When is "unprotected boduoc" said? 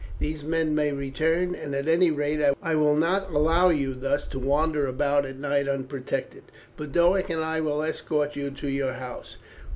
5.69-7.29